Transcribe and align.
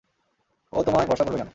ও 0.73 0.79
তোমায় 0.83 1.07
ভরসা 1.07 1.23
করবে 1.23 1.37
কেন? 1.37 1.49